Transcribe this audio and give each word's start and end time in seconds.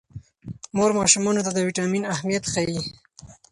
مور 0.75 0.91
ماشومانو 0.99 1.45
ته 1.45 1.51
د 1.53 1.57
ویټامین 1.67 2.03
اهمیت 2.13 2.43
ښيي. 2.53 2.79